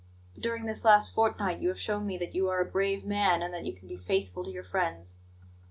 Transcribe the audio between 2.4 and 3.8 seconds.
are a brave man and that you